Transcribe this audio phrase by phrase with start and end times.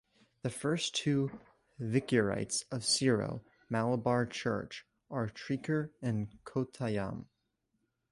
[0.41, 1.39] The first two
[1.77, 7.25] Vicariates of Syro Malabar Church are Trichur and Kottayam.